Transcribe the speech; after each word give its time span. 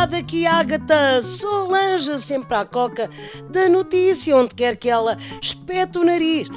aqui 0.00 0.46
Ágata 0.46 1.20
Solange, 1.20 2.18
sempre 2.18 2.56
à 2.56 2.64
coca 2.64 3.10
da 3.50 3.68
notícia, 3.68 4.34
onde 4.34 4.54
quer 4.54 4.76
que 4.76 4.88
ela 4.88 5.18
espete 5.42 5.98
o 5.98 6.04
nariz. 6.04 6.48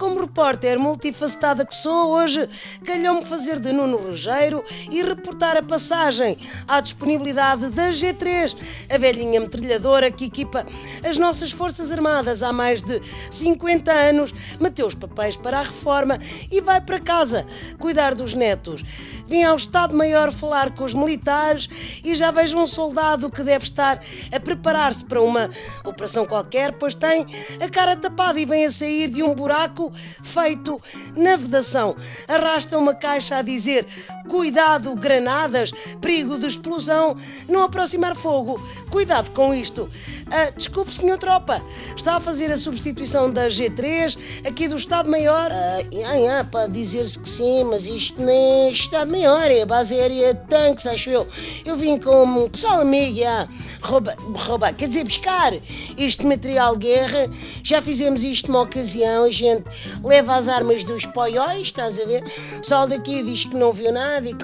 Como 0.00 0.18
repórter 0.18 0.78
multifacetada 0.78 1.62
que 1.62 1.74
sou, 1.74 2.12
hoje 2.12 2.48
calhou-me 2.86 3.22
fazer 3.22 3.60
de 3.60 3.70
Nuno 3.70 3.98
Rogério 3.98 4.64
e 4.90 5.02
reportar 5.02 5.58
a 5.58 5.62
passagem 5.62 6.38
à 6.66 6.80
disponibilidade 6.80 7.68
da 7.68 7.90
G3, 7.90 8.56
a 8.88 8.96
velhinha 8.96 9.38
metralhadora 9.40 10.10
que 10.10 10.24
equipa 10.24 10.66
as 11.06 11.18
nossas 11.18 11.52
Forças 11.52 11.92
Armadas 11.92 12.42
há 12.42 12.50
mais 12.50 12.80
de 12.80 13.02
50 13.30 13.92
anos, 13.92 14.32
meteu 14.58 14.86
os 14.86 14.94
papéis 14.94 15.36
para 15.36 15.58
a 15.58 15.64
reforma 15.64 16.18
e 16.50 16.62
vai 16.62 16.80
para 16.80 16.98
casa 16.98 17.46
cuidar 17.78 18.14
dos 18.14 18.32
netos. 18.32 18.82
Vim 19.26 19.44
ao 19.44 19.54
Estado-Maior 19.54 20.32
falar 20.32 20.74
com 20.74 20.82
os 20.82 20.94
militares 20.94 21.68
e 22.02 22.14
já 22.16 22.30
vejo 22.32 22.58
um 22.58 22.66
soldado 22.66 23.30
que 23.30 23.44
deve 23.44 23.64
estar 23.64 24.02
a 24.32 24.40
preparar-se 24.40 25.04
para 25.04 25.22
uma 25.22 25.50
operação 25.84 26.26
qualquer, 26.26 26.72
pois 26.72 26.94
tem 26.94 27.26
a 27.62 27.68
cara 27.68 27.94
tapada 27.94 28.40
e 28.40 28.44
vem 28.46 28.64
a 28.64 28.70
sair 28.70 29.08
de 29.08 29.22
um 29.22 29.32
buraco 29.32 29.89
feito 30.22 30.80
na 31.16 31.36
vedação. 31.36 31.96
Arrasta 32.28 32.78
uma 32.78 32.94
caixa 32.94 33.36
a 33.36 33.42
dizer: 33.42 33.86
Cuidado, 34.28 34.94
granadas, 34.94 35.72
perigo 36.00 36.38
de 36.38 36.46
explosão, 36.46 37.16
não 37.48 37.62
aproximar 37.62 38.14
fogo. 38.14 38.60
Cuidado 38.90 39.30
com 39.32 39.54
isto. 39.54 39.90
Ah, 40.30 40.50
desculpe, 40.56 40.94
senhor 40.94 41.18
tropa, 41.18 41.60
está 41.96 42.16
a 42.16 42.20
fazer 42.20 42.52
a 42.52 42.56
substituição 42.56 43.32
da 43.32 43.48
G3 43.48 44.16
aqui 44.46 44.68
do 44.68 44.76
Estado-Maior? 44.76 45.50
Ah, 45.52 46.40
ah, 46.40 46.44
pode 46.44 46.72
dizer-se 46.72 47.18
que 47.18 47.28
sim, 47.28 47.64
mas 47.64 47.86
isto 47.86 48.22
nem 48.22 48.68
é 48.68 48.70
Estado-Maior, 48.70 49.50
é 49.50 49.64
base 49.64 49.94
aérea 49.94 50.34
de 50.34 50.46
tanques, 50.46 50.86
acho 50.86 51.10
eu. 51.10 51.26
Eu 51.64 51.76
vim 51.76 51.98
como 51.98 52.48
pessoal 52.48 52.80
amigo, 52.80 53.24
ah, 53.26 53.48
rouba, 53.82 54.14
rouba, 54.34 54.72
quer 54.72 54.88
dizer, 54.88 55.04
buscar 55.04 55.52
este 55.98 56.24
material 56.24 56.76
guerra. 56.76 57.28
Já 57.64 57.82
fizemos 57.82 58.22
isto 58.22 58.50
numa 58.50 58.62
ocasião, 58.62 59.30
gente 59.30 59.64
leva 60.02 60.36
as 60.36 60.48
armas 60.48 60.84
dos 60.84 61.06
poióis, 61.06 61.62
estás 61.62 61.98
a 61.98 62.04
ver? 62.04 62.24
O 62.56 62.60
pessoal 62.60 62.86
daqui 62.86 63.22
diz 63.22 63.44
que 63.44 63.56
não 63.56 63.72
viu 63.72 63.92
nada 63.92 64.28
e, 64.28 64.36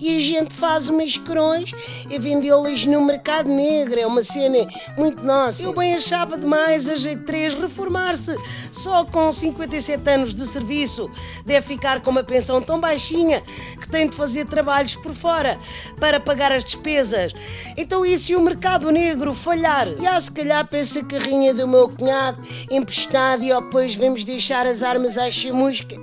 e 0.00 0.16
a 0.16 0.20
gente 0.20 0.54
faz 0.54 0.88
umas 0.88 1.16
crões 1.16 1.72
e 2.10 2.18
vendê-las 2.18 2.84
no 2.86 3.04
mercado 3.04 3.48
negro. 3.48 3.98
É 3.98 4.06
uma 4.06 4.22
cena 4.22 4.66
muito 4.96 5.24
nossa. 5.24 5.62
Eu 5.62 5.72
bem 5.74 5.94
achava 5.94 6.36
demais 6.36 6.88
a 6.88 6.94
G3 6.94 7.60
reformar-se. 7.60 8.36
Só 8.70 9.04
com 9.04 9.30
57 9.30 10.08
anos 10.10 10.34
de 10.34 10.46
serviço 10.46 11.10
deve 11.44 11.66
ficar 11.66 12.00
com 12.00 12.10
uma 12.10 12.24
pensão 12.24 12.60
tão 12.60 12.80
baixinha 12.80 13.42
que 13.80 13.88
tem 13.88 14.08
de 14.08 14.16
fazer 14.16 14.46
trabalhos 14.46 14.96
por 14.96 15.14
fora 15.14 15.58
para 15.98 16.18
pagar 16.18 16.52
as 16.52 16.64
despesas. 16.64 17.32
Então 17.76 18.04
e 18.04 18.16
se 18.16 18.34
o 18.34 18.40
mercado 18.40 18.90
negro 18.90 19.34
falhar? 19.34 19.88
E 20.00 20.06
há 20.06 20.20
se 20.20 20.32
calhar 20.32 20.66
para 20.66 20.78
essa 20.78 21.02
carrinha 21.04 21.52
do 21.52 21.66
meu 21.68 21.88
cunhado 21.88 22.40
emprestada 22.70 23.44
e 23.44 23.48
depois 23.48 23.94
vamos 23.94 24.24
deixar 24.24 24.66
as 24.72 24.82
armas 24.82 25.18
à 25.18 25.30
chamusca. 25.30 25.96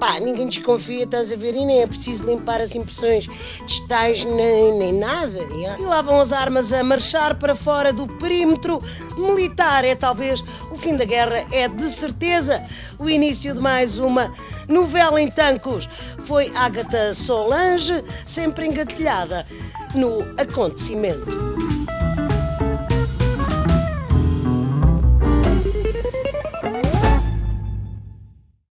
Pá, 0.00 0.18
ninguém 0.18 0.48
desconfia, 0.48 1.04
estás 1.04 1.30
a 1.30 1.36
ver? 1.36 1.54
E 1.54 1.64
nem 1.64 1.82
é 1.82 1.86
preciso 1.86 2.24
limpar 2.24 2.60
as 2.60 2.74
impressões 2.74 3.28
digitais 3.66 4.24
nem, 4.24 4.74
nem 4.74 4.92
nada. 4.94 5.38
E 5.78 5.82
lá 5.82 6.02
vão 6.02 6.20
as 6.20 6.32
armas 6.32 6.72
a 6.72 6.82
marchar 6.82 7.36
para 7.36 7.54
fora 7.54 7.92
do 7.92 8.06
perímetro 8.06 8.82
militar. 9.16 9.84
É 9.84 9.94
talvez 9.94 10.42
o 10.70 10.76
fim 10.76 10.96
da 10.96 11.04
guerra, 11.04 11.46
é 11.52 11.68
de 11.68 11.88
certeza 11.88 12.66
o 12.98 13.08
início 13.08 13.54
de 13.54 13.60
mais 13.60 13.98
uma 13.98 14.34
novela 14.68 15.20
em 15.20 15.30
tancos. 15.30 15.88
Foi 16.24 16.50
Agatha 16.56 17.14
Solange, 17.14 18.02
sempre 18.26 18.66
engatilhada 18.66 19.46
no 19.94 20.22
acontecimento. 20.40 21.69